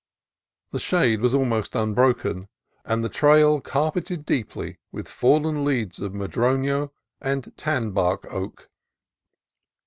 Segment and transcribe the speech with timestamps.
[0.71, 2.47] The shade was almost unbroken,
[2.83, 6.89] and the trail carpeted deeply with fallen leaves of ma drono
[7.21, 8.67] and tan bark oak.